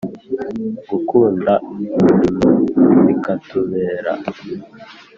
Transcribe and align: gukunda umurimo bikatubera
gukunda 0.89 1.51
umurimo 1.71 2.47
bikatubera 3.05 4.11